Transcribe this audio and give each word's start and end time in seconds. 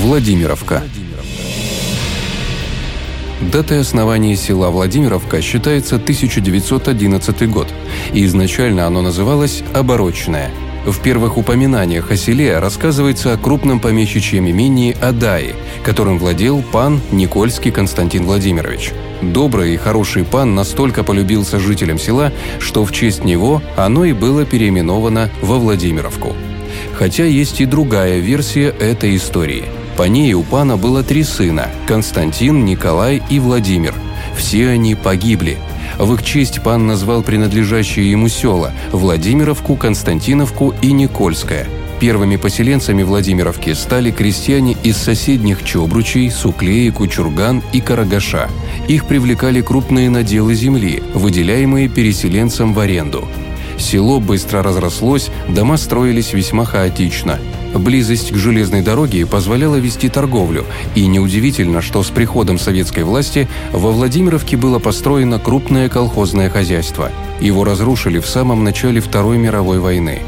Владимировка. 0.00 0.82
Датой 3.52 3.80
основания 3.80 4.34
села 4.34 4.70
Владимировка 4.70 5.42
считается 5.42 5.96
1911 5.96 7.50
год, 7.50 7.68
и 8.14 8.24
изначально 8.24 8.86
оно 8.86 9.02
называлось 9.02 9.62
Оборочное. 9.74 10.50
В 10.86 11.02
первых 11.02 11.36
упоминаниях 11.36 12.10
о 12.10 12.16
селе 12.16 12.58
рассказывается 12.58 13.34
о 13.34 13.36
крупном 13.36 13.78
помещичьем 13.78 14.48
имении 14.48 14.96
Адаи, 15.02 15.54
которым 15.84 16.18
владел 16.18 16.62
пан 16.62 17.02
Никольский 17.10 17.70
Константин 17.70 18.24
Владимирович. 18.24 18.92
Добрый 19.20 19.74
и 19.74 19.76
хороший 19.76 20.24
пан 20.24 20.54
настолько 20.54 21.04
полюбился 21.04 21.60
жителям 21.60 21.98
села, 21.98 22.32
что 22.58 22.86
в 22.86 22.92
честь 22.92 23.22
него 23.22 23.60
оно 23.76 24.06
и 24.06 24.14
было 24.14 24.46
переименовано 24.46 25.28
во 25.42 25.58
Владимировку. 25.58 26.34
Хотя 26.94 27.26
есть 27.26 27.60
и 27.60 27.66
другая 27.66 28.18
версия 28.18 28.68
этой 28.68 29.14
истории– 29.14 29.66
по 30.00 30.08
ней 30.08 30.32
у 30.32 30.42
пана 30.42 30.78
было 30.78 31.02
три 31.02 31.22
сына– 31.22 31.68
Константин, 31.86 32.64
Николай 32.64 33.22
и 33.28 33.38
Владимир. 33.38 33.94
Все 34.34 34.70
они 34.70 34.94
погибли. 34.94 35.58
В 35.98 36.14
их 36.14 36.22
честь 36.22 36.62
пан 36.62 36.86
назвал 36.86 37.22
принадлежащие 37.22 38.10
ему 38.10 38.28
села– 38.28 38.72
Владимировку, 38.92 39.76
Константиновку 39.76 40.72
и 40.80 40.92
Никольское. 40.92 41.66
Первыми 42.00 42.36
поселенцами 42.36 43.02
Владимировки 43.02 43.74
стали 43.74 44.10
крестьяне 44.10 44.74
из 44.82 44.96
соседних 44.96 45.62
Чобручей, 45.64 46.30
Суклеи, 46.30 46.88
Кучурган 46.88 47.62
и 47.74 47.82
Карагаша. 47.82 48.48
Их 48.88 49.04
привлекали 49.04 49.60
крупные 49.60 50.08
наделы 50.08 50.54
земли, 50.54 51.02
выделяемые 51.12 51.90
переселенцам 51.90 52.72
в 52.72 52.80
аренду. 52.80 53.28
Село 53.76 54.18
быстро 54.18 54.62
разрослось, 54.62 55.28
дома 55.46 55.76
строились 55.76 56.32
весьма 56.32 56.64
хаотично– 56.64 57.38
Близость 57.74 58.32
к 58.32 58.36
железной 58.36 58.82
дороге 58.82 59.26
позволяла 59.26 59.76
вести 59.76 60.08
торговлю, 60.08 60.64
и 60.94 61.06
неудивительно, 61.06 61.80
что 61.80 62.02
с 62.02 62.08
приходом 62.08 62.58
советской 62.58 63.04
власти 63.04 63.48
во 63.72 63.92
Владимировке 63.92 64.56
было 64.56 64.78
построено 64.78 65.38
крупное 65.38 65.88
колхозное 65.88 66.50
хозяйство. 66.50 67.12
Его 67.40 67.64
разрушили 67.64 68.18
в 68.18 68.26
самом 68.26 68.64
начале 68.64 69.00
Второй 69.00 69.38
мировой 69.38 69.78
войны. 69.78 70.20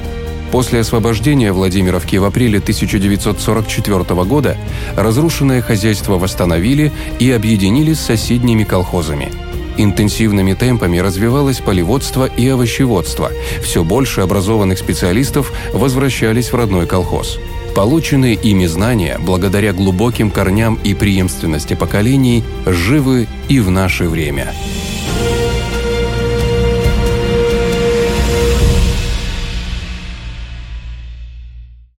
После 0.53 0.81
освобождения 0.81 1.53
Владимировки 1.53 2.17
в 2.17 2.25
апреле 2.25 2.59
1944 2.59 4.25
года 4.25 4.57
разрушенное 4.97 5.63
хозяйство 5.63 6.19
восстановили 6.19 6.93
и 7.19 7.31
объединили 7.31 7.95
с 7.95 8.01
соседними 8.01 8.65
колхозами– 8.65 9.33
Интенсивными 9.77 10.55
темпами 10.55 10.99
развивалось 10.99 11.61
поливодство 11.61 12.27
и 12.27 12.49
овощеводство. 12.49 13.31
Все 13.63 13.85
больше 13.85 14.21
образованных 14.21 14.79
специалистов 14.79 15.53
возвращались 15.73 16.53
в 16.53 16.57
родной 16.57 16.87
колхоз. 16.87 17.39
Полученные 17.75 18.35
ими 18.35 18.67
знания, 18.67 19.19
благодаря 19.19 19.73
глубоким 19.73 20.31
корням 20.31 20.79
и 20.85 20.95
преемственности 20.95 21.75
поколений, 21.75 22.45
живы 22.67 23.27
и 23.49 23.61
в 23.61 23.71
наше 23.71 24.09
время. 24.09 24.53